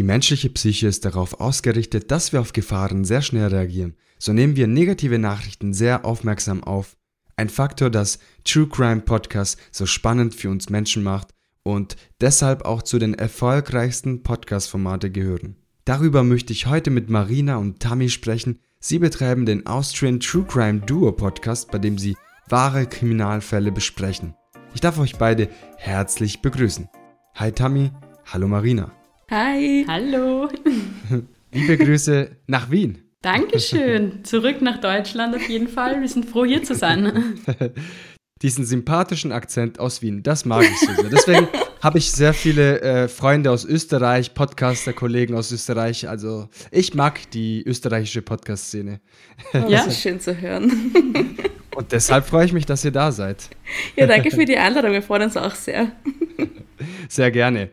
[0.00, 3.96] Die menschliche Psyche ist darauf ausgerichtet, dass wir auf Gefahren sehr schnell reagieren.
[4.18, 6.96] So nehmen wir negative Nachrichten sehr aufmerksam auf.
[7.36, 11.34] Ein Faktor, das True Crime Podcast so spannend für uns Menschen macht
[11.64, 15.56] und deshalb auch zu den erfolgreichsten Podcast-Formate gehören.
[15.84, 18.58] Darüber möchte ich heute mit Marina und Tammy sprechen.
[18.78, 22.16] Sie betreiben den Austrian True Crime Duo Podcast, bei dem sie
[22.48, 24.32] wahre Kriminalfälle besprechen.
[24.72, 26.88] Ich darf euch beide herzlich begrüßen.
[27.34, 27.90] Hi Tammy,
[28.24, 28.98] hallo Marina.
[29.30, 29.84] Hi.
[29.86, 30.48] Hallo.
[31.52, 33.04] Liebe Grüße nach Wien.
[33.22, 34.24] Dankeschön.
[34.24, 36.00] Zurück nach Deutschland auf jeden Fall.
[36.00, 37.38] Wir sind froh, hier zu sein.
[38.42, 41.10] Diesen sympathischen Akzent aus Wien, das mag ich so sehr.
[41.10, 41.48] Deswegen
[41.80, 46.08] habe ich sehr viele äh, Freunde aus Österreich, Podcaster, Kollegen aus Österreich.
[46.08, 49.00] Also ich mag die österreichische Podcast-Szene.
[49.54, 50.72] Oh, ja, ist schön zu hören.
[51.76, 53.48] Und deshalb freue ich mich, dass ihr da seid.
[53.94, 54.90] Ja, danke für die Einladung.
[54.90, 55.92] Wir freuen uns auch sehr.
[57.08, 57.70] Sehr gerne.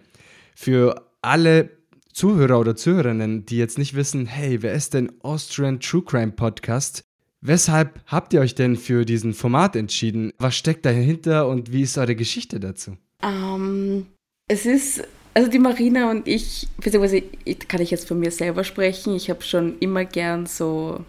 [0.53, 1.77] Für alle
[2.13, 7.03] Zuhörer oder Zuhörerinnen, die jetzt nicht wissen, hey, wer ist denn Austrian True Crime Podcast?
[7.41, 10.33] Weshalb habt ihr euch denn für diesen Format entschieden?
[10.39, 12.97] Was steckt dahinter und wie ist eure Geschichte dazu?
[13.21, 14.05] Um, ähm,
[14.47, 17.21] es ist, also die Marina und ich, beziehungsweise
[17.67, 21.05] kann ich jetzt von mir selber sprechen, ich habe schon immer gern so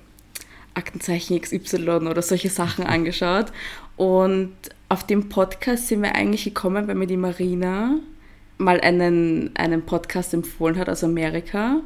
[0.75, 3.47] Aktenzeichen XY oder solche Sachen angeschaut.
[3.97, 4.53] Und
[4.89, 7.99] auf dem Podcast sind wir eigentlich gekommen, weil mir die Marina
[8.59, 11.81] mal einen, einen Podcast empfohlen hat aus Amerika.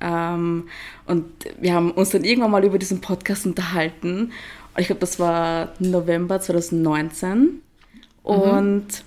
[0.00, 0.68] Ähm,
[1.06, 1.24] und
[1.60, 4.32] wir haben uns dann irgendwann mal über diesen Podcast unterhalten.
[4.76, 7.38] Ich glaube, das war November 2019.
[7.38, 7.60] Mhm.
[8.24, 9.04] Und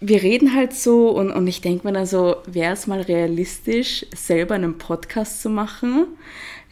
[0.00, 4.06] wir reden halt so und, und ich denke mir dann so, wäre es mal realistisch,
[4.14, 6.06] selber einen Podcast zu machen?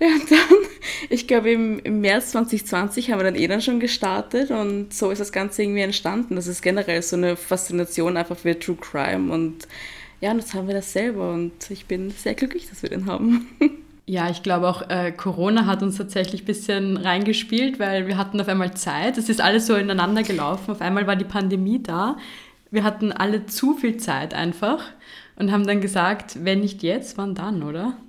[0.01, 0.71] Ja, und dann,
[1.11, 5.11] ich glaube, im, im März 2020 haben wir dann eh dann schon gestartet und so
[5.11, 6.37] ist das Ganze irgendwie entstanden.
[6.37, 9.67] Das ist generell so eine Faszination einfach für True Crime und
[10.21, 13.07] ja, und jetzt haben wir das selber und ich bin sehr glücklich, dass wir den
[13.07, 13.49] haben.
[14.09, 18.41] Ja, ich glaube auch, äh, Corona hat uns tatsächlich ein bisschen reingespielt, weil wir hatten
[18.41, 19.19] auf einmal Zeit.
[19.19, 20.71] Es ist alles so ineinander gelaufen.
[20.71, 22.17] Auf einmal war die Pandemie da.
[22.71, 24.85] Wir hatten alle zu viel Zeit einfach
[25.37, 27.97] und haben dann gesagt, wenn nicht jetzt, wann dann, oder?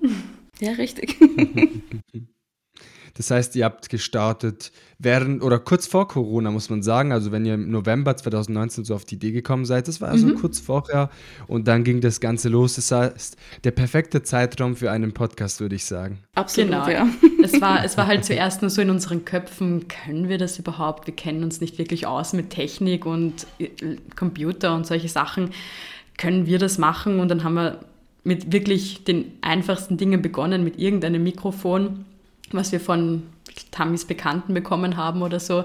[0.62, 1.16] Ja, richtig.
[3.14, 7.12] Das heißt, ihr habt gestartet während oder kurz vor Corona, muss man sagen.
[7.12, 10.26] Also, wenn ihr im November 2019 so auf die Idee gekommen seid, das war also
[10.26, 10.36] mhm.
[10.36, 11.10] kurz vorher
[11.46, 12.74] und dann ging das Ganze los.
[12.76, 16.18] Das heißt, der perfekte Zeitraum für einen Podcast, würde ich sagen.
[16.34, 16.88] Absolut, genau.
[16.88, 17.08] ja.
[17.42, 21.06] Es war, es war halt zuerst nur so in unseren Köpfen, können wir das überhaupt?
[21.06, 23.68] Wir kennen uns nicht wirklich aus mit Technik und äh,
[24.14, 25.50] Computer und solche Sachen.
[26.18, 27.18] Können wir das machen?
[27.18, 27.80] Und dann haben wir
[28.24, 32.04] mit wirklich den einfachsten Dingen begonnen, mit irgendeinem Mikrofon
[32.56, 33.22] was wir von
[33.70, 35.64] Tammys Bekannten bekommen haben oder so.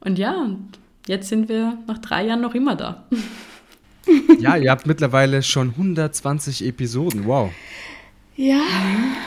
[0.00, 0.48] Und ja,
[1.06, 3.04] jetzt sind wir nach drei Jahren noch immer da.
[4.38, 7.24] Ja, ihr habt mittlerweile schon 120 Episoden.
[7.24, 7.50] Wow.
[8.36, 8.60] Ja.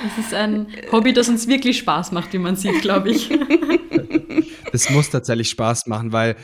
[0.03, 3.29] Das ist ein Hobby, das uns wirklich Spaß macht, wie man sieht, glaube ich.
[4.71, 6.35] Das muss tatsächlich Spaß machen, weil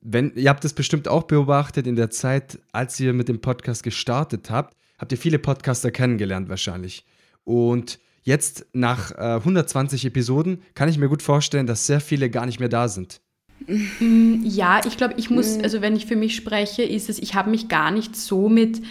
[0.00, 3.82] wenn ihr habt es bestimmt auch beobachtet in der Zeit, als ihr mit dem Podcast
[3.82, 7.04] gestartet habt, habt ihr viele Podcaster kennengelernt wahrscheinlich.
[7.44, 12.46] Und Jetzt nach äh, 120 Episoden kann ich mir gut vorstellen, dass sehr viele gar
[12.46, 13.20] nicht mehr da sind.
[13.66, 17.34] Mm, ja, ich glaube, ich muss, also wenn ich für mich spreche, ist es, ich
[17.34, 18.82] habe mich gar nicht so mit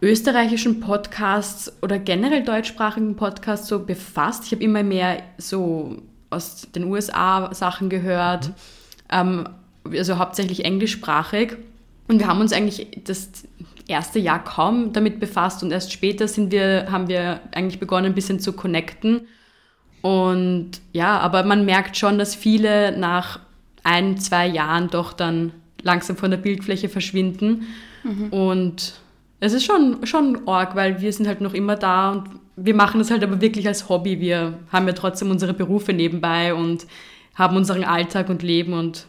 [0.00, 4.44] österreichischen Podcasts oder generell deutschsprachigen Podcasts so befasst.
[4.44, 8.54] Ich habe immer mehr so aus den USA Sachen gehört, mhm.
[9.10, 9.48] ähm,
[9.92, 11.56] also hauptsächlich englischsprachig.
[12.08, 13.30] Und wir haben uns eigentlich das
[13.88, 18.14] erste Jahr kaum damit befasst und erst später sind wir, haben wir eigentlich begonnen, ein
[18.14, 19.28] bisschen zu connecten.
[20.02, 23.40] Und ja, aber man merkt schon, dass viele nach
[23.82, 25.52] ein, zwei Jahren doch dann
[25.82, 27.66] langsam von der Bildfläche verschwinden.
[28.02, 28.28] Mhm.
[28.30, 28.94] Und
[29.40, 32.98] es ist schon, schon arg, weil wir sind halt noch immer da und wir machen
[32.98, 34.20] das halt aber wirklich als Hobby.
[34.20, 36.86] Wir haben ja trotzdem unsere Berufe nebenbei und
[37.34, 39.06] haben unseren Alltag und Leben und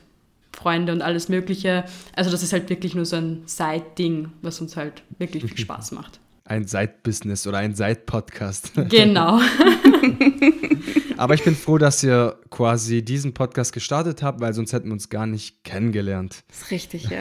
[0.58, 1.86] Freunde und alles Mögliche.
[2.16, 5.92] Also das ist halt wirklich nur so ein Side-Ding, was uns halt wirklich viel Spaß
[5.92, 6.20] macht.
[6.46, 8.72] Ein Side-Business oder ein Side-Podcast.
[8.90, 9.40] Genau.
[11.18, 14.94] Aber ich bin froh, dass ihr quasi diesen Podcast gestartet habt, weil sonst hätten wir
[14.94, 16.44] uns gar nicht kennengelernt.
[16.48, 17.20] Das ist richtig, ja.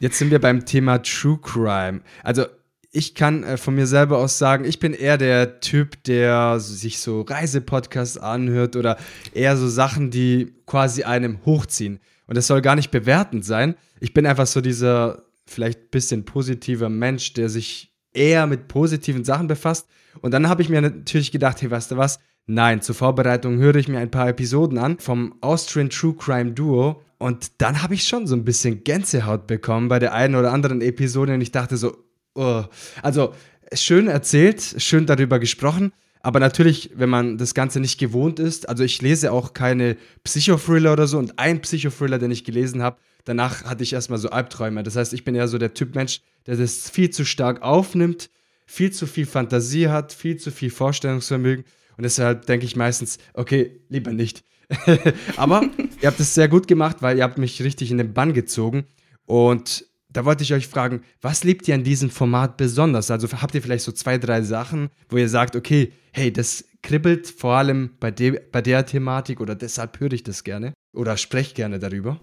[0.00, 2.00] Jetzt sind wir beim Thema True Crime.
[2.22, 2.46] Also
[2.92, 6.98] ich kann äh, von mir selber aus sagen, ich bin eher der Typ, der sich
[6.98, 8.96] so Reisepodcasts anhört oder
[9.32, 12.00] eher so Sachen, die quasi einem hochziehen.
[12.26, 13.74] Und das soll gar nicht bewertend sein.
[14.00, 19.46] Ich bin einfach so dieser vielleicht bisschen positiver Mensch, der sich eher mit positiven Sachen
[19.46, 19.88] befasst.
[20.20, 22.18] Und dann habe ich mir natürlich gedacht, hey, weißt du was?
[22.46, 27.02] Nein, zur Vorbereitung höre ich mir ein paar Episoden an vom Austrian True Crime Duo.
[27.18, 30.80] Und dann habe ich schon so ein bisschen Gänsehaut bekommen bei der einen oder anderen
[30.80, 31.34] Episode.
[31.34, 31.96] Und ich dachte so,
[32.34, 32.64] oh.
[33.02, 33.34] also
[33.72, 35.92] schön erzählt, schön darüber gesprochen.
[36.22, 40.92] Aber natürlich, wenn man das Ganze nicht gewohnt ist, also ich lese auch keine Psychothriller
[40.92, 44.82] oder so und ein Psychothriller, den ich gelesen habe, danach hatte ich erstmal so Albträume.
[44.82, 48.28] Das heißt, ich bin ja so der Typ Mensch, der das viel zu stark aufnimmt,
[48.66, 51.64] viel zu viel Fantasie hat, viel zu viel Vorstellungsvermögen
[51.96, 54.44] und deshalb denke ich meistens, okay, lieber nicht.
[55.36, 55.68] Aber
[56.00, 58.84] ihr habt es sehr gut gemacht, weil ihr habt mich richtig in den Bann gezogen
[59.26, 63.10] und da wollte ich euch fragen, was liebt ihr an diesem Format besonders?
[63.10, 67.26] Also habt ihr vielleicht so zwei, drei Sachen, wo ihr sagt, okay, hey, das kribbelt
[67.28, 71.54] vor allem bei, de bei der Thematik oder deshalb höre ich das gerne oder spreche
[71.54, 72.20] gerne darüber?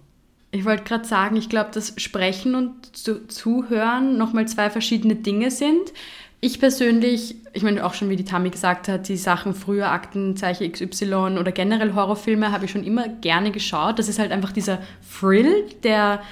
[0.50, 5.50] Ich wollte gerade sagen, ich glaube, dass Sprechen und zu Zuhören nochmal zwei verschiedene Dinge
[5.50, 5.92] sind.
[6.40, 10.70] Ich persönlich, ich meine auch schon, wie die Tami gesagt hat, die Sachen früher, Aktenzeichen
[10.70, 13.98] XY oder generell Horrorfilme habe ich schon immer gerne geschaut.
[13.98, 14.80] Das ist halt einfach dieser
[15.18, 16.22] Thrill, der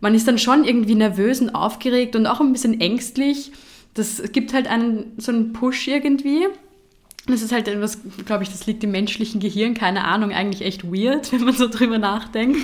[0.00, 3.52] man ist dann schon irgendwie nervös und aufgeregt und auch ein bisschen ängstlich.
[3.94, 6.46] Das gibt halt einen so einen Push irgendwie.
[7.26, 10.84] Das ist halt etwas, glaube ich, das liegt im menschlichen Gehirn, keine Ahnung, eigentlich echt
[10.84, 12.60] weird, wenn man so drüber nachdenkt.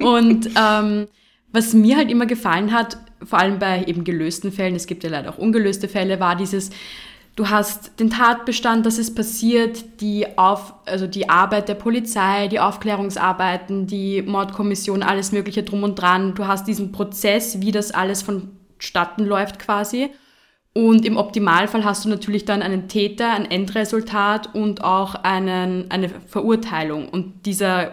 [0.00, 1.06] Und ähm,
[1.52, 5.10] was mir halt immer gefallen hat, vor allem bei eben gelösten Fällen, es gibt ja
[5.10, 6.70] leider auch ungelöste Fälle, war dieses,
[7.36, 12.60] du hast den Tatbestand, dass es passiert, die, Auf, also die Arbeit der Polizei, die
[12.60, 16.34] Aufklärungsarbeiten, die Mordkommission, alles Mögliche drum und dran.
[16.34, 20.10] Du hast diesen Prozess, wie das alles vonstatten läuft quasi.
[20.72, 26.08] Und im Optimalfall hast du natürlich dann einen Täter, ein Endresultat und auch einen, eine
[26.08, 27.08] Verurteilung.
[27.08, 27.92] Und dieser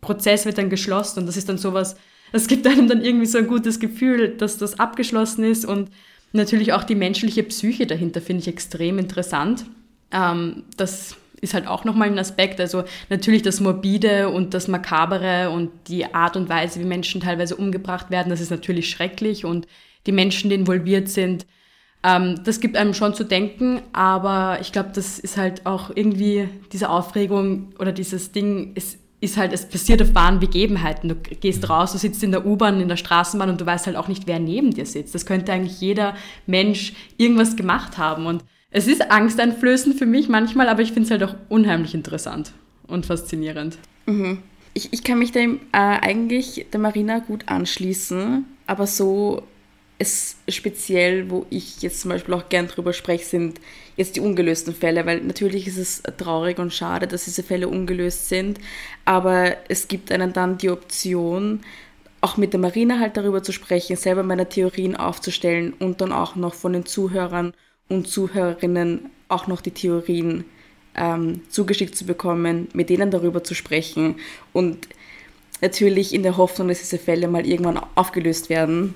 [0.00, 1.96] Prozess wird dann geschlossen und das ist dann sowas,
[2.32, 5.90] das gibt einem dann irgendwie so ein gutes Gefühl, dass das abgeschlossen ist und
[6.34, 9.64] natürlich auch die menschliche Psyche dahinter finde ich extrem interessant.
[10.10, 12.60] Ähm, das ist halt auch nochmal ein Aspekt.
[12.60, 17.56] Also natürlich das Morbide und das Makabere und die Art und Weise, wie Menschen teilweise
[17.56, 19.66] umgebracht werden, das ist natürlich schrecklich und
[20.06, 21.46] die Menschen, die involviert sind,
[22.04, 26.48] ähm, das gibt einem schon zu denken, aber ich glaube, das ist halt auch irgendwie
[26.70, 31.08] diese Aufregung oder dieses Ding, es ist halt, es passiert auf wahren Begebenheiten.
[31.08, 33.96] Du gehst raus, du sitzt in der U-Bahn, in der Straßenbahn und du weißt halt
[33.96, 35.14] auch nicht, wer neben dir sitzt.
[35.14, 36.14] Das könnte eigentlich jeder
[36.46, 38.26] Mensch irgendwas gemacht haben.
[38.26, 42.52] Und es ist angsteinflößend für mich manchmal, aber ich finde es halt auch unheimlich interessant
[42.86, 43.78] und faszinierend.
[44.06, 44.38] Mhm.
[44.74, 49.44] Ich, ich kann mich dem äh, eigentlich der Marina gut anschließen, aber so
[49.98, 53.60] es speziell, wo ich jetzt zum Beispiel auch gern drüber spreche, sind
[53.96, 58.28] jetzt die ungelösten Fälle, weil natürlich ist es traurig und schade, dass diese Fälle ungelöst
[58.28, 58.58] sind,
[59.04, 61.60] aber es gibt einen dann die Option,
[62.20, 66.36] auch mit der Marina halt darüber zu sprechen, selber meine Theorien aufzustellen und dann auch
[66.36, 67.52] noch von den Zuhörern
[67.88, 70.44] und Zuhörerinnen auch noch die Theorien
[70.96, 74.16] ähm, zugeschickt zu bekommen, mit denen darüber zu sprechen
[74.52, 74.88] und
[75.60, 78.94] natürlich in der Hoffnung, dass diese Fälle mal irgendwann aufgelöst werden.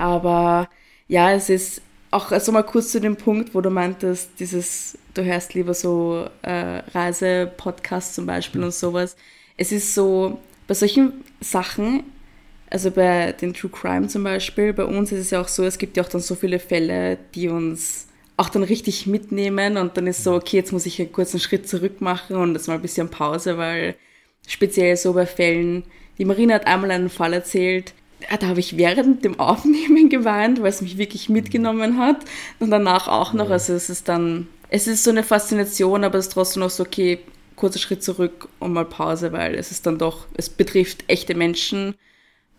[0.00, 0.68] Aber
[1.08, 5.24] ja, es ist auch also mal kurz zu dem Punkt, wo du meintest, dieses, du
[5.24, 9.16] hörst lieber so äh, Reisepodcasts zum Beispiel und sowas.
[9.56, 12.04] Es ist so, bei solchen Sachen,
[12.70, 15.78] also bei den True Crime zum Beispiel, bei uns ist es ja auch so, es
[15.78, 20.06] gibt ja auch dann so viele Fälle, die uns auch dann richtig mitnehmen und dann
[20.06, 22.82] ist so, okay, jetzt muss ich einen kurzen Schritt zurück machen und jetzt mal ein
[22.82, 23.96] bisschen Pause, weil
[24.46, 25.84] speziell so bei Fällen,
[26.18, 27.92] die Marina hat einmal einen Fall erzählt,
[28.40, 32.18] da habe ich während dem Aufnehmen geweint, weil es mich wirklich mitgenommen hat
[32.58, 33.50] und danach auch noch.
[33.50, 36.82] Also es ist dann, es ist so eine Faszination, aber es ist trotzdem noch so,
[36.82, 37.20] okay,
[37.56, 41.94] kurzer Schritt zurück und mal Pause, weil es ist dann doch, es betrifft echte Menschen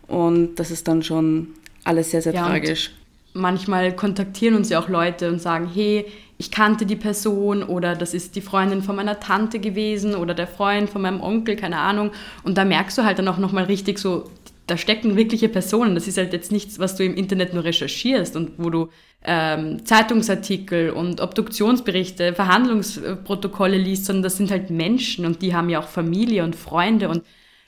[0.06, 1.48] und das ist dann schon
[1.84, 2.92] alles sehr, sehr ja, tragisch.
[3.34, 6.06] Manchmal kontaktieren uns ja auch Leute und sagen, hey,
[6.38, 10.46] ich kannte die Person oder das ist die Freundin von meiner Tante gewesen oder der
[10.46, 12.10] Freund von meinem Onkel, keine Ahnung.
[12.42, 14.30] Und da merkst du halt dann auch nochmal richtig so
[14.72, 15.94] da stecken wirkliche Personen.
[15.94, 18.88] Das ist halt jetzt nichts, was du im Internet nur recherchierst und wo du
[19.22, 25.78] ähm, Zeitungsartikel und Obduktionsberichte, Verhandlungsprotokolle liest, sondern das sind halt Menschen und die haben ja
[25.78, 27.22] auch Familie und Freunde und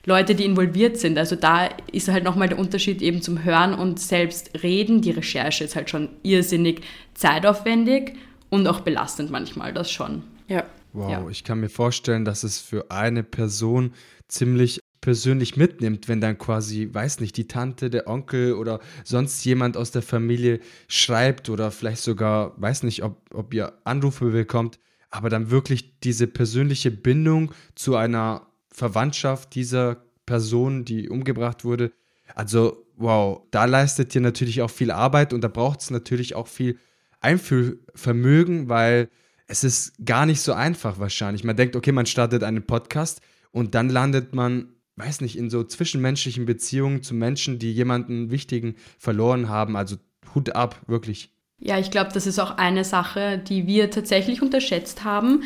[0.07, 1.19] Leute, die involviert sind.
[1.19, 5.01] Also da ist halt nochmal der Unterschied eben zum Hören und selbst reden.
[5.01, 6.81] Die Recherche ist halt schon irrsinnig
[7.13, 8.13] zeitaufwendig
[8.49, 10.23] und auch belastend manchmal, das schon.
[10.47, 10.63] Ja.
[10.93, 11.29] Wow, ja.
[11.29, 13.93] ich kann mir vorstellen, dass es für eine Person
[14.27, 19.77] ziemlich persönlich mitnimmt, wenn dann quasi, weiß nicht, die Tante, der Onkel oder sonst jemand
[19.77, 24.79] aus der Familie schreibt oder vielleicht sogar, weiß nicht, ob, ob ihr Anrufe bekommt,
[25.11, 31.91] aber dann wirklich diese persönliche Bindung zu einer Verwandtschaft dieser Person, die umgebracht wurde.
[32.33, 36.47] Also, wow, da leistet ihr natürlich auch viel Arbeit und da braucht es natürlich auch
[36.47, 36.79] viel
[37.19, 39.09] Einfühlvermögen, weil
[39.45, 41.43] es ist gar nicht so einfach wahrscheinlich.
[41.43, 43.21] Man denkt, okay, man startet einen Podcast
[43.51, 48.75] und dann landet man weiß nicht, in so zwischenmenschlichen Beziehungen zu Menschen, die jemanden Wichtigen
[48.97, 49.75] verloren haben.
[49.75, 49.97] Also
[50.33, 51.31] Hut ab, wirklich.
[51.59, 55.43] Ja, ich glaube, das ist auch eine Sache, die wir tatsächlich unterschätzt haben,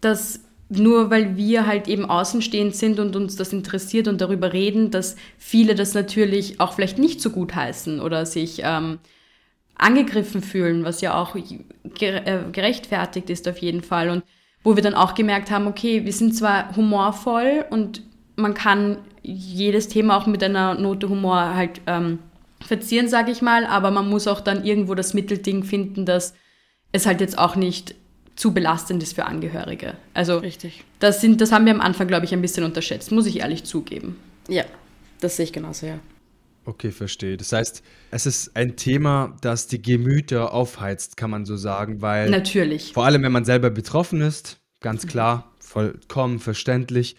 [0.00, 4.90] dass nur weil wir halt eben außenstehend sind und uns das interessiert und darüber reden,
[4.90, 8.98] dass viele das natürlich auch vielleicht nicht so gut heißen oder sich ähm,
[9.76, 14.10] angegriffen fühlen, was ja auch äh, gerechtfertigt ist auf jeden Fall.
[14.10, 14.24] Und
[14.62, 18.02] wo wir dann auch gemerkt haben, okay, wir sind zwar humorvoll und
[18.36, 22.18] man kann jedes Thema auch mit einer Note Humor halt ähm,
[22.60, 26.34] verzieren, sage ich mal, aber man muss auch dann irgendwo das Mittelding finden, dass
[26.92, 27.94] es halt jetzt auch nicht
[28.36, 29.94] zu belastend ist für Angehörige.
[30.12, 30.84] Also Richtig.
[30.98, 33.64] Das, sind, das haben wir am Anfang, glaube ich, ein bisschen unterschätzt, muss ich ehrlich
[33.64, 34.16] zugeben.
[34.48, 34.64] Ja,
[35.20, 35.98] das sehe ich genauso, ja.
[36.66, 37.36] Okay, verstehe.
[37.36, 42.30] Das heißt, es ist ein Thema, das die Gemüter aufheizt, kann man so sagen, weil
[42.30, 42.92] natürlich.
[42.94, 47.16] Vor allem, wenn man selber betroffen ist, ganz klar, vollkommen verständlich.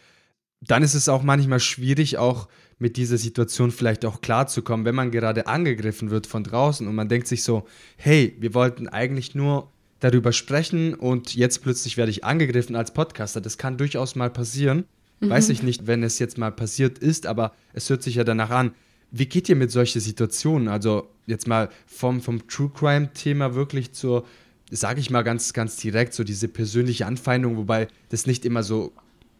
[0.67, 5.11] Dann ist es auch manchmal schwierig, auch mit dieser Situation vielleicht auch klarzukommen, wenn man
[5.11, 7.65] gerade angegriffen wird von draußen und man denkt sich so,
[7.97, 13.41] hey, wir wollten eigentlich nur darüber sprechen und jetzt plötzlich werde ich angegriffen als Podcaster.
[13.41, 14.85] Das kann durchaus mal passieren.
[15.19, 15.29] Mhm.
[15.29, 18.49] Weiß ich nicht, wenn es jetzt mal passiert ist, aber es hört sich ja danach
[18.49, 18.73] an.
[19.11, 20.67] Wie geht ihr mit solchen Situationen?
[20.67, 24.25] Also jetzt mal vom, vom True Crime-Thema wirklich zur,
[24.69, 28.91] sage ich mal ganz, ganz direkt, so diese persönliche Anfeindung, wobei das nicht immer so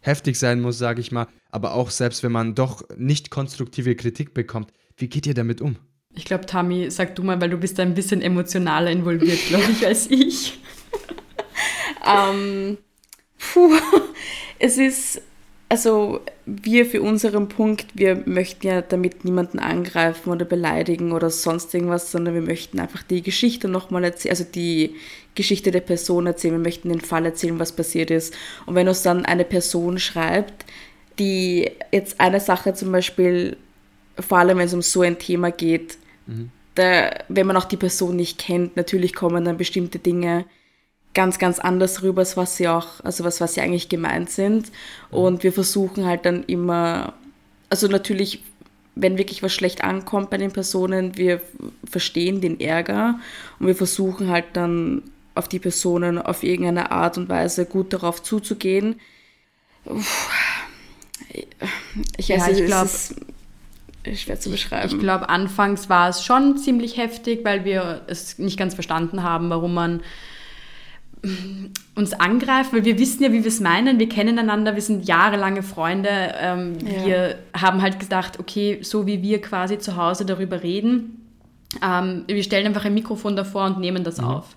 [0.06, 4.34] heftig sein muss, sage ich mal, aber auch selbst wenn man doch nicht konstruktive Kritik
[4.34, 5.78] bekommt, wie geht ihr damit um?
[6.14, 9.86] Ich glaube, Tami, sag du mal, weil du bist ein bisschen emotionaler involviert, glaube ich,
[9.86, 10.60] als ich.
[12.06, 12.78] ähm,
[13.38, 13.74] puh,
[14.60, 15.22] es ist,
[15.70, 21.74] also wir für unseren Punkt, wir möchten ja damit niemanden angreifen oder beleidigen oder sonst
[21.74, 24.96] irgendwas, sondern wir möchten einfach die Geschichte nochmal erzählen, also die
[25.34, 28.34] Geschichte der Person erzählen, wir möchten den Fall erzählen, was passiert ist.
[28.66, 30.66] Und wenn uns dann eine Person schreibt,
[31.20, 33.58] die jetzt eine Sache zum Beispiel,
[34.20, 36.52] vor allem wenn es um so ein Thema geht, Mhm.
[36.76, 40.46] Da, wenn man auch die Person nicht kennt, natürlich kommen dann bestimmte Dinge
[41.16, 44.72] ganz, ganz anders rüber, als was sie auch, also was, was sie eigentlich gemeint sind.
[45.12, 45.18] Mhm.
[45.18, 47.14] Und wir versuchen halt dann immer,
[47.70, 48.44] also natürlich,
[48.94, 51.42] wenn wirklich was schlecht ankommt bei den Personen, wir
[51.90, 53.20] verstehen den Ärger
[53.60, 55.02] und wir versuchen halt dann
[55.34, 59.00] auf die Personen auf irgendeine Art und Weise gut darauf zuzugehen.
[62.18, 62.90] Ich, weiß, ja, ich glaube,
[64.16, 64.88] schwer zu beschreiben.
[64.88, 69.24] Ich, ich glaube, anfangs war es schon ziemlich heftig, weil wir es nicht ganz verstanden
[69.24, 70.02] haben, warum man
[71.96, 75.08] uns angreift, weil wir wissen ja, wie wir es meinen, wir kennen einander, wir sind
[75.08, 76.10] jahrelange Freunde.
[76.40, 77.06] Ähm, ja.
[77.06, 81.22] Wir haben halt gedacht, okay, so wie wir quasi zu Hause darüber reden,
[81.84, 84.28] ähm, wir stellen einfach ein Mikrofon davor und nehmen das mhm.
[84.28, 84.56] auf.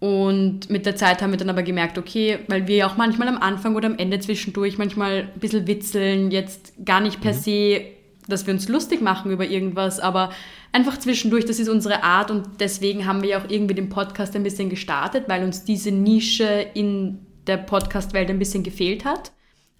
[0.00, 3.38] Und mit der Zeit haben wir dann aber gemerkt, okay, weil wir auch manchmal am
[3.38, 7.38] Anfang oder am Ende zwischendurch manchmal ein bisschen witzeln, jetzt gar nicht per mhm.
[7.38, 7.80] se
[8.26, 10.30] dass wir uns lustig machen über irgendwas, aber
[10.72, 14.34] einfach zwischendurch, das ist unsere Art und deswegen haben wir ja auch irgendwie den Podcast
[14.34, 19.32] ein bisschen gestartet, weil uns diese Nische in der Podcast-Welt ein bisschen gefehlt hat.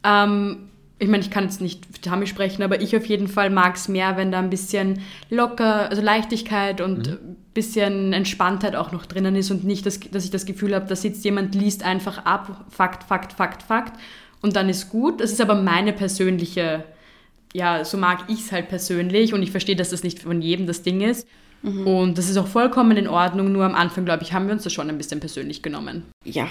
[0.04, 3.50] Ähm, ich meine, ich kann jetzt nicht für Tammy sprechen, aber ich auf jeden Fall
[3.50, 7.36] mag es mehr, wenn da ein bisschen locker, also Leichtigkeit und ein mhm.
[7.52, 10.94] bisschen Entspanntheit auch noch drinnen ist und nicht, dass, dass ich das Gefühl habe, da
[10.94, 13.98] sitzt jemand, liest einfach ab, Fakt, Fakt, Fakt, Fakt
[14.40, 15.20] und dann ist gut.
[15.20, 16.84] Das ist aber meine persönliche
[17.54, 20.66] ja, so mag ich es halt persönlich und ich verstehe, dass das nicht von jedem
[20.66, 21.26] das Ding ist.
[21.62, 21.86] Mhm.
[21.86, 24.64] Und das ist auch vollkommen in Ordnung, nur am Anfang, glaube ich, haben wir uns
[24.64, 26.04] das schon ein bisschen persönlich genommen.
[26.24, 26.48] Ja,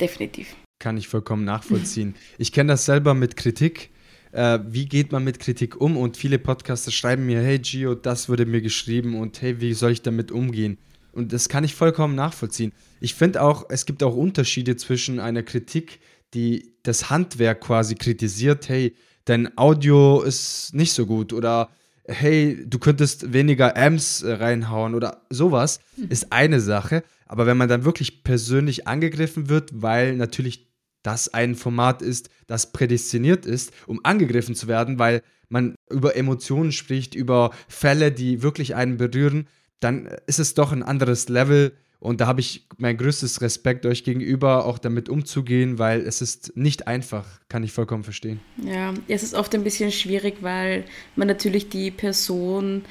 [0.00, 0.54] definitiv.
[0.78, 2.14] Kann ich vollkommen nachvollziehen.
[2.38, 3.90] ich kenne das selber mit Kritik.
[4.30, 5.96] Äh, wie geht man mit Kritik um?
[5.96, 9.92] Und viele Podcaster schreiben mir, hey Gio, das wurde mir geschrieben und hey, wie soll
[9.92, 10.78] ich damit umgehen?
[11.12, 12.72] Und das kann ich vollkommen nachvollziehen.
[13.00, 16.00] Ich finde auch, es gibt auch Unterschiede zwischen einer Kritik,
[16.34, 18.94] die das Handwerk quasi kritisiert, hey,
[19.24, 21.70] dein Audio ist nicht so gut oder
[22.04, 26.08] hey, du könntest weniger Amps äh, reinhauen oder sowas, hm.
[26.08, 27.04] ist eine Sache.
[27.26, 30.68] Aber wenn man dann wirklich persönlich angegriffen wird, weil natürlich
[31.02, 36.72] das ein Format ist, das prädestiniert ist, um angegriffen zu werden, weil man über Emotionen
[36.72, 39.48] spricht, über Fälle, die wirklich einen berühren,
[39.80, 44.02] dann ist es doch ein anderes Level, und da habe ich mein größtes Respekt euch
[44.02, 48.40] gegenüber, auch damit umzugehen, weil es ist nicht einfach, kann ich vollkommen verstehen.
[48.56, 52.84] Ja, es ist oft ein bisschen schwierig, weil man natürlich die Person,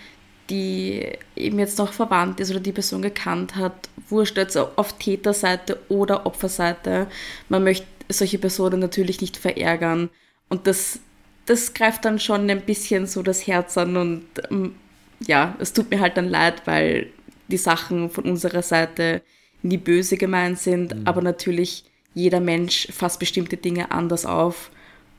[0.49, 5.77] die eben jetzt noch verwandt ist oder die Person gekannt hat, wurscht jetzt auf Täterseite
[5.89, 7.07] oder Opferseite,
[7.49, 10.09] man möchte solche Personen natürlich nicht verärgern.
[10.47, 11.01] Und das,
[11.47, 14.75] das greift dann schon ein bisschen so das Herz an und ähm,
[15.19, 17.11] ja, es tut mir halt dann leid, weil
[17.51, 19.21] die Sachen von unserer Seite
[19.61, 21.07] nie böse gemeint sind, mhm.
[21.07, 24.71] aber natürlich jeder Mensch fasst bestimmte Dinge anders auf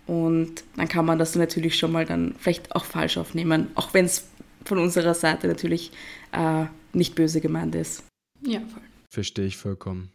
[0.07, 4.05] und dann kann man das natürlich schon mal dann vielleicht auch falsch aufnehmen, auch wenn
[4.05, 4.29] es
[4.65, 5.93] von unserer Seite natürlich
[6.33, 8.05] äh, nicht böse gemeint ist.
[8.45, 8.83] Ja, voll.
[9.11, 10.11] Verstehe ich vollkommen.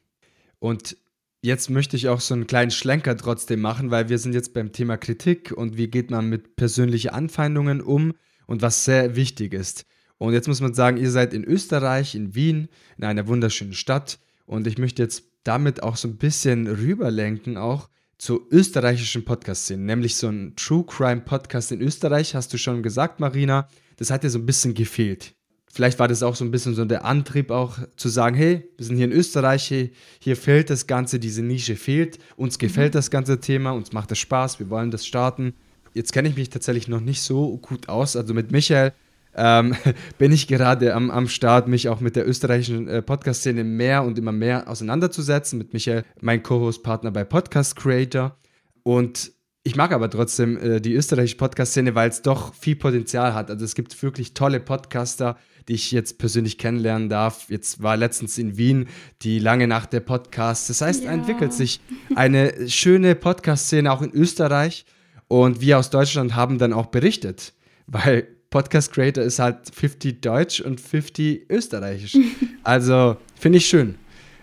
[0.59, 0.97] Und
[1.41, 4.71] jetzt möchte ich auch so einen kleinen Schlenker trotzdem machen, weil wir sind jetzt beim
[4.71, 8.13] Thema Kritik und wie geht man mit persönlichen Anfeindungen um
[8.47, 9.85] und was sehr wichtig ist.
[10.17, 14.19] Und jetzt muss man sagen, ihr seid in Österreich, in Wien, in einer wunderschönen Stadt.
[14.45, 20.15] Und ich möchte jetzt damit auch so ein bisschen rüberlenken, auch zur österreichischen Podcast-Szene, nämlich
[20.15, 23.67] so ein True Crime Podcast in Österreich, hast du schon gesagt, Marina.
[23.97, 25.35] Das hat dir so ein bisschen gefehlt.
[25.71, 28.85] Vielleicht war das auch so ein bisschen so der Antrieb auch zu sagen, hey, wir
[28.85, 32.97] sind hier in Österreich, hey, hier fehlt das Ganze, diese Nische fehlt, uns gefällt mhm.
[32.97, 35.53] das ganze Thema, uns macht das Spaß, wir wollen das starten.
[35.93, 38.93] Jetzt kenne ich mich tatsächlich noch nicht so gut aus, also mit Michael
[39.37, 39.75] ähm,
[40.17, 44.17] bin ich gerade am, am Start, mich auch mit der österreichischen äh, Podcast-Szene mehr und
[44.17, 48.37] immer mehr auseinanderzusetzen, mit Michael, mein Co-Host-Partner bei Podcast Creator.
[48.83, 49.31] Und
[49.63, 53.51] ich mag aber trotzdem äh, die österreichische Podcast-Szene, weil es doch viel Potenzial hat.
[53.51, 57.49] Also es gibt wirklich tolle Podcaster, die ich jetzt persönlich kennenlernen darf.
[57.49, 58.87] Jetzt war letztens in Wien
[59.23, 60.67] die lange Nacht der Podcasts.
[60.67, 61.11] Das heißt, ja.
[61.11, 61.81] entwickelt sich
[62.15, 64.85] eine schöne Podcast-Szene auch in Österreich.
[65.27, 67.53] Und wir aus Deutschland haben dann auch berichtet,
[67.87, 72.17] weil Podcast Creator ist halt 50 Deutsch und 50 Österreichisch.
[72.63, 73.95] Also finde ich schön.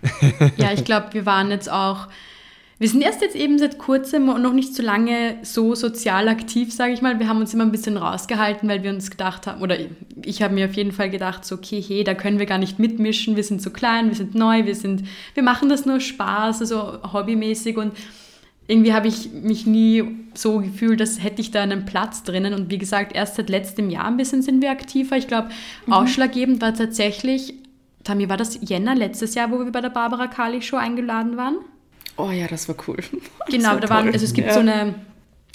[0.56, 2.08] ja, ich glaube, wir waren jetzt auch
[2.78, 6.72] wir sind erst jetzt eben seit kurzem und noch nicht so lange so sozial aktiv,
[6.72, 7.20] sage ich mal.
[7.20, 9.76] Wir haben uns immer ein bisschen rausgehalten, weil wir uns gedacht haben, oder
[10.22, 12.80] ich habe mir auf jeden Fall gedacht, so, okay, hey, da können wir gar nicht
[12.80, 16.62] mitmischen, wir sind so klein, wir sind neu, wir sind, wir machen das nur Spaß,
[16.62, 17.92] also hobbymäßig und
[18.66, 20.04] irgendwie habe ich mich nie
[20.34, 22.54] so gefühlt, dass hätte ich da einen Platz drinnen.
[22.54, 25.16] Und wie gesagt, erst seit letztem Jahr ein bisschen sind wir aktiver.
[25.16, 25.50] Ich glaube,
[25.86, 25.92] mhm.
[25.92, 27.54] ausschlaggebend war tatsächlich,
[28.04, 31.56] Tami, war das Jänner letztes Jahr, wo wir bei der Barbara Kali Show eingeladen waren?
[32.16, 32.96] Oh ja, das war cool.
[32.96, 34.54] Das genau, war da waren, also es gibt ja.
[34.54, 34.94] so eine,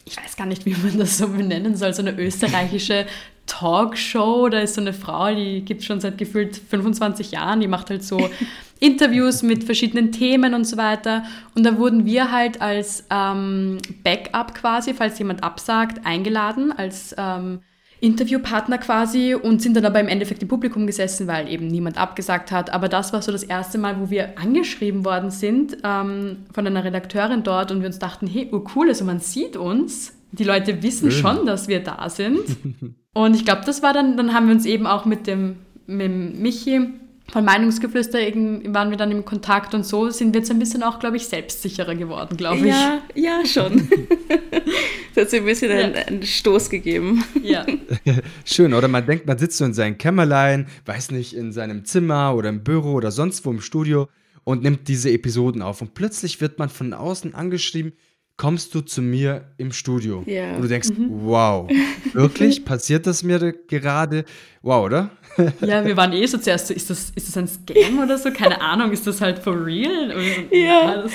[0.10, 3.06] ich weiß gar nicht, wie man das so benennen soll, so eine österreichische
[3.46, 4.50] Talkshow.
[4.50, 7.90] Da ist so eine Frau, die gibt es schon seit gefühlt 25 Jahren, die macht
[7.92, 8.30] halt so
[8.80, 11.24] Interviews mit verschiedenen Themen und so weiter.
[11.54, 17.60] Und da wurden wir halt als ähm, Backup quasi, falls jemand absagt, eingeladen, als ähm,
[18.02, 22.52] Interviewpartner quasi und sind dann aber im Endeffekt im Publikum gesessen, weil eben niemand abgesagt
[22.52, 22.72] hat.
[22.72, 26.84] Aber das war so das erste Mal, wo wir angeschrieben worden sind ähm, von einer
[26.84, 30.14] Redakteurin dort und wir uns dachten, hey, oh cool, also man sieht uns.
[30.32, 31.22] Die Leute wissen Schön.
[31.22, 32.40] schon, dass wir da sind.
[33.14, 36.08] und ich glaube, das war dann, dann haben wir uns eben auch mit dem, mit
[36.08, 36.94] dem Michi
[37.32, 41.00] von Meinungsgeflüster waren wir dann im Kontakt und so sind wir jetzt ein bisschen auch,
[41.00, 42.74] glaube ich, selbstsicherer geworden, glaube ich.
[42.74, 43.88] Ja, ja, schon.
[45.16, 45.78] das hat sich ein bisschen ja.
[45.78, 47.24] einen, einen, Stoß gegeben.
[47.42, 47.66] Ja.
[48.46, 52.36] Schön, oder man denkt, man sitzt so in seinem Kämmerlein, weiß nicht, in seinem Zimmer
[52.36, 54.08] oder im Büro oder sonst wo im Studio
[54.44, 55.82] und nimmt diese Episoden auf.
[55.82, 57.94] Und plötzlich wird man von außen angeschrieben,
[58.40, 60.24] kommst du zu mir im Studio.
[60.26, 60.56] Ja.
[60.56, 61.10] Und du denkst, mhm.
[61.10, 61.70] wow,
[62.14, 62.64] wirklich?
[62.64, 64.24] Passiert das mir gerade?
[64.62, 65.10] Wow, oder?
[65.62, 68.32] ja, wir waren eh so zuerst so, ist das, ist das ein Scam oder so?
[68.32, 70.14] Keine Ahnung, ist das halt for real?
[70.52, 70.58] Ja.
[70.58, 71.12] ja das,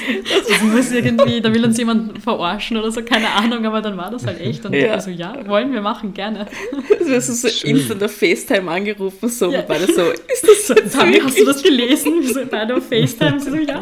[0.49, 4.11] das, muss irgendwie, da will uns jemand verarschen oder so, keine Ahnung, aber dann war
[4.11, 4.65] das halt echt.
[4.67, 4.93] Und ja.
[4.93, 6.47] also ja, wollen wir machen, gerne.
[6.99, 7.77] Du hast so Schön.
[7.77, 9.63] instant auf FaceTime angerufen, so, ja.
[9.63, 10.75] beide so, ist das so?
[10.75, 12.23] Hast du das gelesen?
[12.23, 13.81] Wir so beide auf FaceTime, so, ja.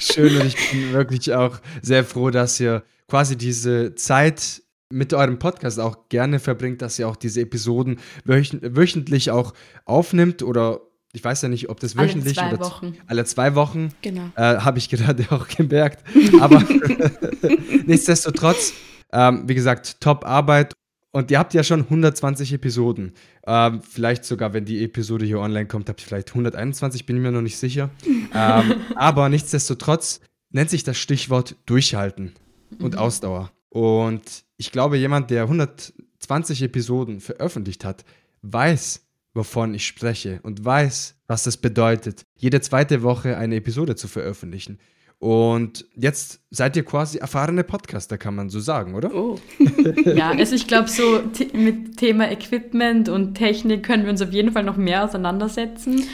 [0.00, 5.38] Schön und ich bin wirklich auch sehr froh, dass ihr quasi diese Zeit mit eurem
[5.38, 9.52] Podcast auch gerne verbringt, dass ihr auch diese Episoden wöchentlich auch
[9.84, 10.80] aufnimmt oder
[11.12, 12.96] ich weiß ja nicht, ob das wöchentlich alle zwei oder Wochen.
[13.06, 14.30] alle zwei Wochen, genau.
[14.36, 16.04] äh, habe ich gerade auch gemerkt.
[16.40, 16.62] Aber
[17.86, 18.72] nichtsdestotrotz,
[19.12, 20.72] ähm, wie gesagt, top Arbeit
[21.12, 23.12] und ihr habt ja schon 120 Episoden.
[23.46, 27.22] Ähm, vielleicht sogar, wenn die Episode hier online kommt, habt ihr vielleicht 121, bin ich
[27.22, 27.90] mir noch nicht sicher.
[28.34, 30.20] ähm, aber nichtsdestotrotz
[30.50, 32.32] nennt sich das Stichwort Durchhalten
[32.78, 33.00] und mhm.
[33.00, 33.50] Ausdauer.
[33.68, 38.04] Und ich glaube, jemand, der 120 Episoden veröffentlicht hat,
[38.42, 44.08] weiß, wovon ich spreche und weiß, was das bedeutet, jede zweite Woche eine Episode zu
[44.08, 44.78] veröffentlichen.
[45.20, 49.14] Und jetzt seid ihr quasi erfahrene Podcaster, kann man so sagen, oder?
[49.14, 49.38] Oh.
[50.06, 51.20] ja, also ich glaube, so
[51.52, 56.04] mit Thema Equipment und Technik können wir uns auf jeden Fall noch mehr auseinandersetzen.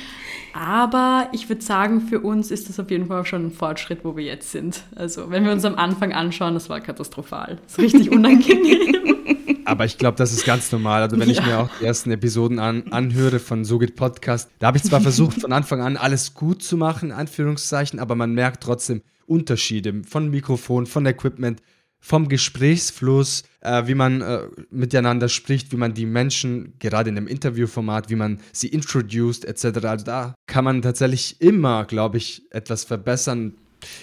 [0.58, 4.16] Aber ich würde sagen, für uns ist das auf jeden Fall schon ein Fortschritt, wo
[4.16, 4.84] wir jetzt sind.
[4.94, 7.58] Also, wenn wir uns am Anfang anschauen, das war katastrophal.
[7.64, 9.16] Das ist richtig unangenehm.
[9.66, 11.02] Aber ich glaube, das ist ganz normal.
[11.02, 11.34] Also, wenn ja.
[11.34, 14.84] ich mir auch die ersten Episoden an, anhöre von So geht Podcast, da habe ich
[14.84, 20.04] zwar versucht, von Anfang an alles gut zu machen, Anführungszeichen, aber man merkt trotzdem Unterschiede
[20.08, 21.60] von Mikrofon, von Equipment,
[22.06, 27.26] vom Gesprächsfluss, äh, wie man äh, miteinander spricht, wie man die Menschen, gerade in einem
[27.26, 29.84] Interviewformat, wie man sie introduced, etc.
[29.84, 33.54] Also da kann man tatsächlich immer, glaube ich, etwas verbessern.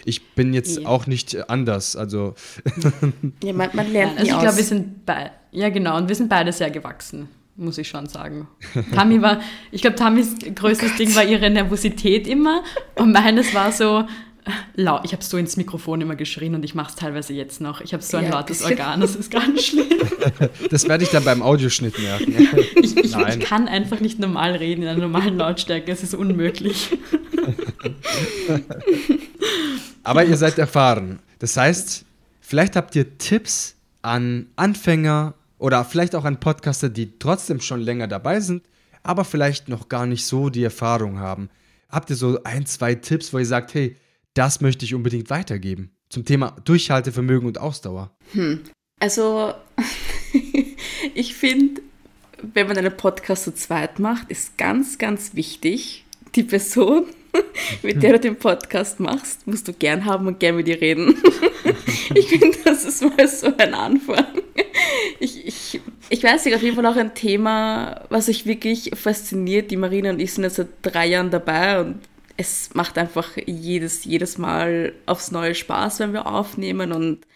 [0.03, 0.87] Ich bin jetzt ja.
[0.89, 2.35] auch nicht anders, also.
[3.41, 6.27] ja, man, man lernt also ich glaube, wir sind beide, ja genau, und wir sind
[6.27, 7.29] beide sehr gewachsen.
[7.55, 8.49] muss ich schon sagen.
[8.93, 9.39] Tammy war,
[9.71, 14.05] ich glaube, Tammys größtes oh Ding war ihre Nervosität immer und meines war so,
[14.75, 15.05] laut.
[15.05, 17.81] Ich habe so ins Mikrofon immer geschrien und ich mache es teilweise jetzt noch.
[17.81, 19.87] Ich habe so ein ja, lautes Organ, das ist ganz schlimm.
[20.69, 22.33] Das werde ich dann beim Audioschnitt merken.
[22.75, 26.89] Ich, ich, ich, kann einfach nicht normal reden in einer normalen Lautstärke, es ist unmöglich.
[30.03, 31.19] Aber ihr seid erfahren.
[31.39, 32.05] Das heißt,
[32.41, 38.07] vielleicht habt ihr Tipps an Anfänger oder vielleicht auch an Podcaster, die trotzdem schon länger
[38.07, 38.63] dabei sind,
[39.01, 41.49] aber vielleicht noch gar nicht so die Erfahrung haben.
[41.89, 43.95] Habt ihr so ein, zwei Tipps, wo ihr sagt, hey,
[44.33, 45.91] das möchte ich unbedingt weitergeben.
[46.09, 48.15] Zum Thema Durchhaltevermögen und Ausdauer.
[48.33, 48.61] Hm.
[48.99, 49.53] Also,
[51.13, 51.81] ich finde,
[52.53, 57.05] wenn man einen Podcast zu zweit macht, ist ganz, ganz wichtig, die Person,
[57.83, 61.15] mit der du den Podcast machst, musst du gern haben und gern mit ihr reden.
[62.15, 64.25] ich finde, das ist mal so ein Anfang.
[65.19, 69.71] Ich, ich, ich weiß nicht, auf jeden Fall auch ein Thema, was mich wirklich fasziniert.
[69.71, 71.99] Die Marina und ich sind jetzt seit drei Jahren dabei und
[72.37, 77.27] es macht einfach jedes, jedes Mal aufs neue Spaß, wenn wir aufnehmen und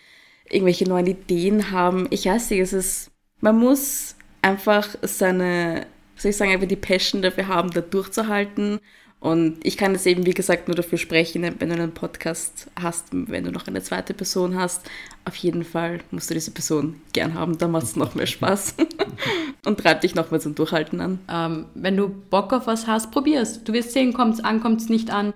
[0.50, 2.08] irgendwelche neuen Ideen haben.
[2.10, 7.22] Ich weiß nicht, es ist, man muss einfach seine, soll ich sagen, einfach die Passion
[7.22, 8.80] dafür haben, da durchzuhalten
[9.20, 13.08] und ich kann jetzt eben, wie gesagt, nur dafür sprechen, wenn du einen Podcast hast,
[13.12, 14.88] wenn du noch eine zweite Person hast,
[15.26, 18.76] auf jeden Fall musst du diese Person gern haben, dann macht es noch mehr Spaß
[19.66, 21.20] und treibt dich noch mal zum Durchhalten an.
[21.30, 23.64] Ähm, wenn du Bock auf was hast, probier's.
[23.64, 25.34] Du wirst sehen, kommt es an, kommt es nicht an.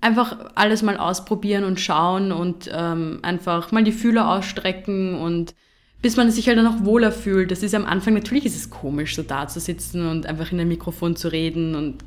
[0.00, 5.54] Einfach alles mal ausprobieren und schauen und ähm, einfach mal die Fühler ausstrecken und
[6.00, 7.50] bis man sich halt dann auch wohler fühlt.
[7.50, 10.58] Das ist am Anfang, natürlich ist es komisch, so da zu sitzen und einfach in
[10.58, 11.98] ein Mikrofon zu reden und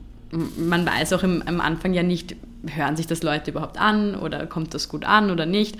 [0.57, 2.35] man weiß auch im, am Anfang ja nicht,
[2.67, 5.77] hören sich das Leute überhaupt an oder kommt das gut an oder nicht.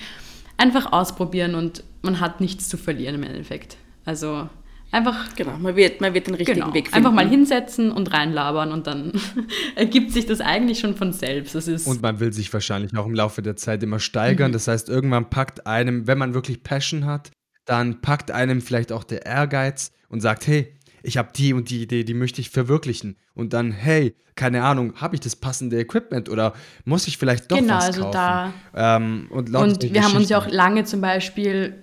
[0.57, 3.77] Einfach ausprobieren und man hat nichts zu verlieren im Endeffekt.
[4.05, 4.47] Also
[4.91, 5.35] einfach.
[5.35, 6.97] Genau, man wird, man wird den richtigen genau, Weg finden.
[6.97, 9.13] Einfach mal hinsetzen und reinlabern und dann
[9.75, 11.55] ergibt sich das eigentlich schon von selbst.
[11.55, 14.51] Das ist und man will sich wahrscheinlich auch im Laufe der Zeit immer steigern.
[14.51, 14.53] Mhm.
[14.53, 17.31] Das heißt, irgendwann packt einem, wenn man wirklich Passion hat,
[17.65, 21.83] dann packt einem vielleicht auch der Ehrgeiz und sagt, hey, ich habe die und die
[21.83, 23.17] Idee, die möchte ich verwirklichen.
[23.35, 26.53] Und dann, hey, keine Ahnung, habe ich das passende Equipment oder
[26.85, 27.95] muss ich vielleicht doch genau, was kaufen?
[27.97, 28.95] Genau, also da.
[28.95, 31.82] Ähm, und, und wir haben uns ja auch lange zum Beispiel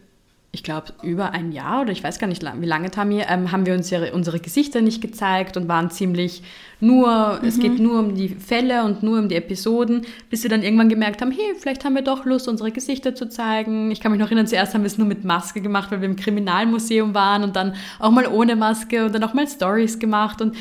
[0.52, 3.66] ich glaube, über ein Jahr oder ich weiß gar nicht, wie lange, Tammy, ähm, haben
[3.66, 6.42] wir uns ja unsere Gesichter nicht gezeigt und waren ziemlich
[6.80, 7.48] nur, mhm.
[7.48, 10.88] es geht nur um die Fälle und nur um die Episoden, bis wir dann irgendwann
[10.88, 13.92] gemerkt haben, hey, vielleicht haben wir doch Lust, unsere Gesichter zu zeigen.
[13.92, 16.08] Ich kann mich noch erinnern, zuerst haben wir es nur mit Maske gemacht, weil wir
[16.08, 20.42] im Kriminalmuseum waren und dann auch mal ohne Maske und dann auch mal Stories gemacht
[20.42, 20.56] und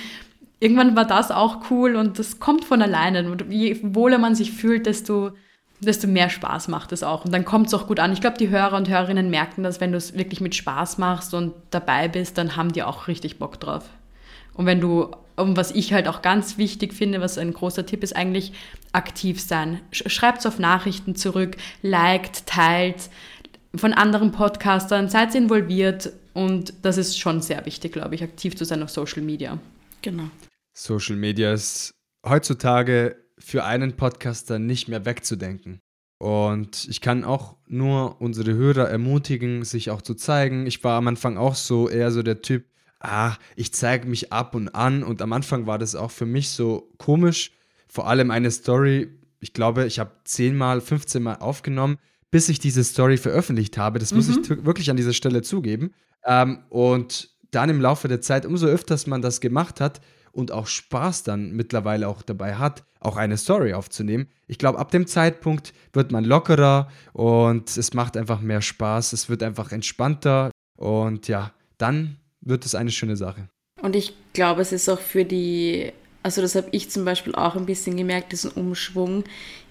[0.60, 3.30] irgendwann war das auch cool und das kommt von alleine.
[3.32, 5.32] Und je wohler man sich fühlt, desto
[5.80, 7.26] desto mehr Spaß macht es auch.
[7.26, 8.12] Und dann kommt es auch gut an.
[8.14, 11.34] Ich glaube, die Hörer und Hörerinnen merken das, wenn du es wirklich mit Spaß machst
[11.34, 13.90] und dabei bist, dann haben die auch richtig Bock drauf.
[14.54, 18.04] Und wenn du, und was ich halt auch ganz wichtig finde, was ein großer Tipp
[18.04, 18.52] ist, eigentlich
[18.92, 19.80] aktiv sein.
[19.92, 23.10] Schreibt es auf Nachrichten zurück, liked, teilt
[23.76, 28.66] von anderen Podcastern, seid involviert und das ist schon sehr wichtig, glaube ich, aktiv zu
[28.66, 29.60] sein auf Social Media.
[30.02, 30.30] Genau.
[30.74, 31.92] Social Media ist
[32.28, 35.82] heutzutage für einen Podcaster nicht mehr wegzudenken.
[36.20, 40.68] Und ich kann auch nur unsere Hörer ermutigen, sich auch zu zeigen.
[40.68, 42.66] Ich war am Anfang auch so eher so der Typ,
[43.00, 45.04] ah, ich zeige mich ab und an.
[45.04, 47.52] Und am Anfang war das auch für mich so komisch.
[47.88, 51.98] Vor allem eine Story, ich glaube, ich habe zehnmal, 15 Mal aufgenommen,
[52.32, 54.00] bis ich diese Story veröffentlicht habe.
[54.00, 54.18] Das mhm.
[54.18, 54.66] muss ich mhm.
[54.66, 55.94] wirklich an dieser Stelle zugeben.
[56.26, 60.68] Ähm, und dann im Laufe der Zeit, umso öfters man das gemacht hat, und auch
[60.68, 64.28] Spaß dann mittlerweile auch dabei hat, auch eine Story aufzunehmen.
[64.48, 69.30] Ich glaube, ab dem Zeitpunkt wird man lockerer und es macht einfach mehr Spaß, es
[69.30, 73.50] wird einfach entspannter und ja, dann wird es eine schöne Sache.
[73.82, 75.92] Und ich glaube, es ist auch für die,
[76.24, 79.24] also das habe ich zum Beispiel auch ein bisschen gemerkt, diesen Umschwung,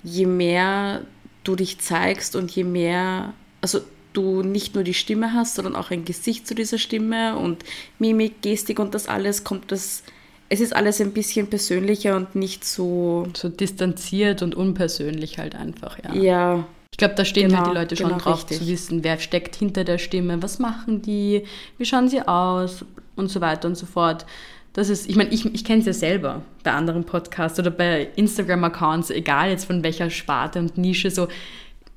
[0.02, 1.02] je mehr
[1.44, 3.80] du dich zeigst und je mehr, also
[4.12, 7.64] du nicht nur die Stimme hast, sondern auch ein Gesicht zu dieser Stimme und
[7.98, 10.02] Mimik, Gestik und das alles, kommt das
[10.48, 13.26] es ist alles ein bisschen persönlicher und nicht so.
[13.36, 16.14] So distanziert und unpersönlich halt einfach, ja.
[16.14, 16.66] Ja.
[16.90, 18.58] Ich glaube, da stehen genau, halt die Leute schon genau drauf richtig.
[18.58, 21.44] zu wissen, wer steckt hinter der Stimme, was machen die,
[21.76, 22.84] wie schauen sie aus
[23.14, 24.26] und so weiter und so fort.
[24.72, 28.08] Das ist, ich meine, ich, ich kenne es ja selber bei anderen Podcasts oder bei
[28.16, 31.28] Instagram-Accounts, egal jetzt von welcher Sparte und Nische, so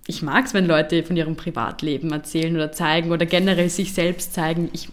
[0.08, 4.34] ich mag es, wenn Leute von ihrem Privatleben erzählen oder zeigen oder generell sich selbst
[4.34, 4.70] zeigen.
[4.74, 4.90] Ich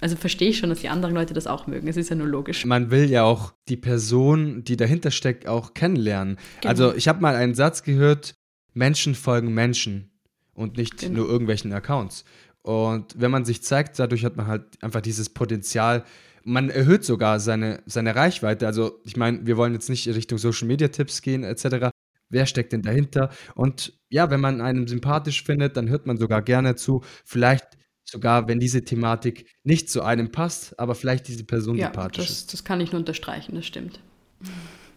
[0.00, 1.88] also verstehe ich schon, dass die anderen Leute das auch mögen.
[1.88, 2.64] Es ist ja nur logisch.
[2.64, 6.36] Man will ja auch die Person, die dahinter steckt, auch kennenlernen.
[6.60, 6.70] Genau.
[6.70, 8.34] Also ich habe mal einen Satz gehört,
[8.72, 10.10] Menschen folgen Menschen
[10.54, 11.20] und nicht genau.
[11.20, 12.24] nur irgendwelchen Accounts.
[12.62, 16.04] Und wenn man sich zeigt, dadurch hat man halt einfach dieses Potenzial,
[16.44, 18.66] man erhöht sogar seine, seine Reichweite.
[18.66, 21.90] Also ich meine, wir wollen jetzt nicht Richtung Social Media Tipps gehen etc.
[22.28, 23.30] Wer steckt denn dahinter?
[23.54, 27.02] Und ja, wenn man einen sympathisch findet, dann hört man sogar gerne zu.
[27.24, 27.79] Vielleicht
[28.10, 32.36] sogar, wenn diese Thematik nicht zu einem passt, aber vielleicht diese Person ja, sympathisch das,
[32.38, 32.52] ist.
[32.52, 34.00] das kann ich nur unterstreichen, das stimmt.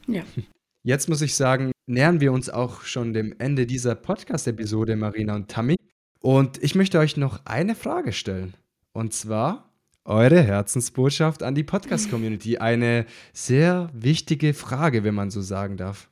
[0.08, 0.24] Ja.
[0.84, 5.50] Jetzt muss ich sagen, nähern wir uns auch schon dem Ende dieser Podcast-Episode, Marina und
[5.50, 5.78] Tammy.
[6.20, 8.54] Und ich möchte euch noch eine Frage stellen.
[8.92, 9.74] Und zwar
[10.06, 12.58] eure Herzensbotschaft an die Podcast-Community.
[12.60, 16.10] Eine sehr wichtige Frage, wenn man so sagen darf.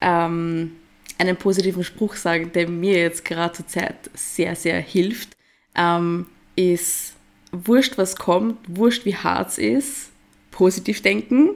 [0.00, 0.72] Ähm,
[1.18, 5.36] einen positiven Spruch sagen, der mir jetzt gerade zur Zeit sehr, sehr hilft,
[5.74, 6.26] ähm,
[6.70, 7.14] ist,
[7.52, 10.10] wurscht was kommt, wurscht wie hart es ist,
[10.50, 11.50] positiv denken,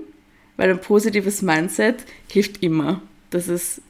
[0.56, 3.02] weil ein positives Mindset hilft immer.
[3.30, 3.82] Das ist,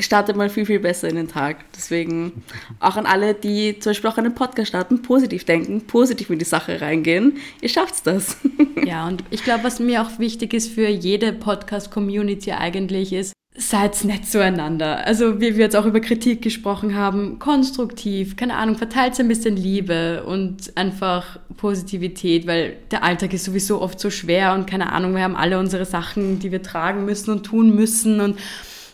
[0.00, 1.64] startet man viel, viel besser in den Tag.
[1.74, 2.42] Deswegen
[2.80, 6.44] auch an alle, die zum Beispiel auch einen Podcast starten, positiv denken, positiv in die
[6.44, 7.38] Sache reingehen.
[7.60, 8.36] Ihr schafft das.
[8.86, 14.04] Ja, und ich glaube, was mir auch wichtig ist für jede Podcast-Community eigentlich ist, seid
[14.04, 15.06] nett zueinander.
[15.06, 19.56] Also wie wir jetzt auch über Kritik gesprochen haben, konstruktiv, keine Ahnung, verteilt ein bisschen
[19.56, 25.14] Liebe und einfach Positivität, weil der Alltag ist sowieso oft so schwer und keine Ahnung,
[25.14, 28.38] wir haben alle unsere Sachen, die wir tragen müssen und tun müssen und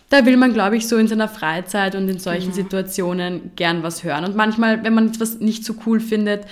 [0.09, 2.55] da will man, glaube ich, so in seiner Freizeit und in solchen Genau.
[2.55, 4.25] Situationen gern was hören.
[4.25, 6.45] Und manchmal, wenn man etwas nicht so cool findet,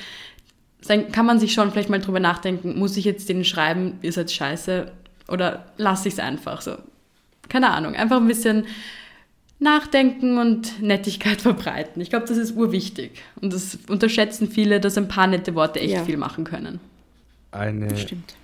[0.86, 4.12] dann kann man sich schon vielleicht mal drüber nachdenken, muss ich jetzt denen schreiben, ihr
[4.12, 4.90] seid scheiße
[5.28, 6.76] oder lasse ich es einfach so.
[7.48, 8.66] Keine Ahnung, einfach ein bisschen
[9.60, 12.02] nachdenken und Nettigkeit verbreiten.
[12.02, 13.22] Ich glaube, das ist urwichtig.
[13.40, 16.04] Und das unterschätzen viele, dass ein paar nette Worte echt Ja.
[16.04, 16.80] viel machen können.
[17.52, 18.34] Eine, Stimmt.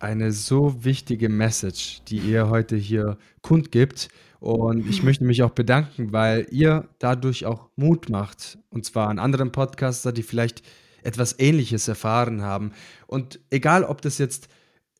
[0.00, 4.08] eine so wichtige Message, die ihr heute hier kundgibt.
[4.40, 8.58] Und ich möchte mich auch bedanken, weil ihr dadurch auch Mut macht.
[8.70, 10.62] Und zwar an anderen Podcaster, die vielleicht
[11.02, 12.72] etwas Ähnliches erfahren haben.
[13.06, 14.48] Und egal, ob das jetzt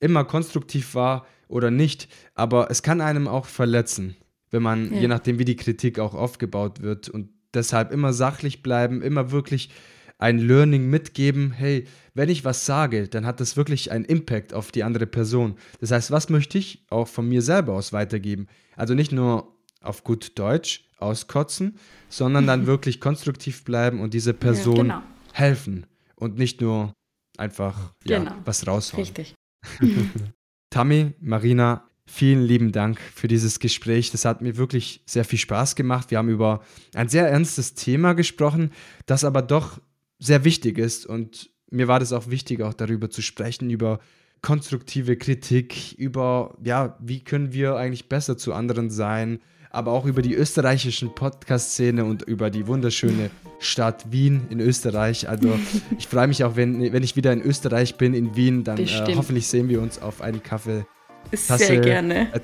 [0.01, 4.17] immer konstruktiv war oder nicht, aber es kann einem auch verletzen,
[4.51, 5.01] wenn man, Ja.
[5.03, 7.09] je nachdem, wie die Kritik auch aufgebaut wird.
[7.09, 9.71] Und deshalb immer sachlich bleiben, immer wirklich
[10.19, 14.73] ein Learning mitgeben, hey, wenn ich was sage, dann hat das wirklich einen Impact auf
[14.73, 15.55] die andere Person.
[15.81, 18.49] Das heißt, was möchte ich auch von mir selber aus weitergeben?
[18.77, 21.79] Also nicht nur auf gut Deutsch auskotzen,
[22.09, 25.03] sondern dann wirklich konstruktiv bleiben und dieser Person genau.
[25.33, 26.93] helfen und nicht nur
[27.37, 28.35] einfach ja, Genau.
[28.45, 29.05] was raushauen.
[29.05, 29.35] Richtig.
[30.71, 34.11] Tammy, Marina, vielen lieben Dank für dieses Gespräch.
[34.11, 36.11] Das hat mir wirklich sehr viel Spaß gemacht.
[36.11, 36.63] Wir haben über
[36.95, 38.73] ein sehr ernstes Thema gesprochen,
[39.07, 39.81] das aber doch
[40.19, 41.07] sehr wichtig ist.
[41.07, 44.01] Und mir war das auch wichtig, auch darüber zu sprechen, über
[44.43, 50.23] konstruktive Kritik, über, ja, wie können wir eigentlich besser zu anderen sein, aber auch über
[50.23, 55.29] die österreichischen Podcast-Szene und über die wunderschöne Stadt Wien in Österreich.
[55.29, 55.59] Also
[55.99, 59.15] ich freue mich auch, wenn, wenn ich wieder in Österreich bin, in Wien, dann äh,
[59.17, 60.87] hoffentlich sehen wir uns auf einen Kaffee.
[61.31, 62.33] Tasse- Sehr gerne.
[62.33, 62.41] äh,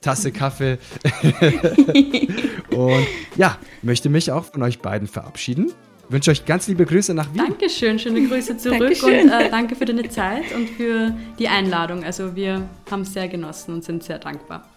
[0.00, 0.78] Tasse Kaffee.
[2.70, 5.72] und ja, möchte mich auch von euch beiden verabschieden.
[6.08, 7.38] Wünsche euch ganz liebe Grüße nach Wien.
[7.38, 9.24] Dankeschön, schöne Grüße zurück Dankeschön.
[9.24, 12.04] und äh, danke für deine Zeit und für die Einladung.
[12.04, 14.68] Also wir haben es sehr genossen und sind sehr dankbar.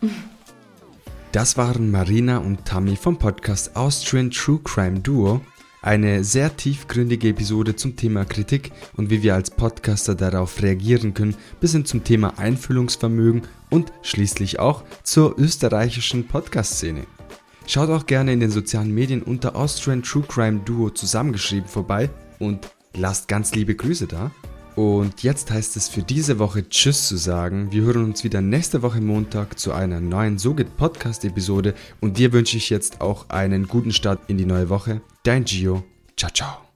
[1.31, 5.41] Das waren Marina und Tammy vom Podcast Austrian True Crime Duo.
[5.81, 11.35] Eine sehr tiefgründige Episode zum Thema Kritik und wie wir als Podcaster darauf reagieren können,
[11.61, 17.05] bis hin zum Thema Einfühlungsvermögen und schließlich auch zur österreichischen Podcast-Szene.
[17.69, 22.67] Schaut auch gerne in den sozialen Medien unter Austrian True Crime Duo zusammengeschrieben vorbei und
[22.95, 24.31] lasst ganz liebe Grüße da.
[24.75, 27.71] Und jetzt heißt es für diese Woche Tschüss zu sagen.
[27.71, 32.17] Wir hören uns wieder nächste Woche Montag zu einer neuen So geht Podcast Episode und
[32.17, 35.01] dir wünsche ich jetzt auch einen guten Start in die neue Woche.
[35.21, 35.83] Dein Gio.
[36.17, 36.68] Ciao, ciao.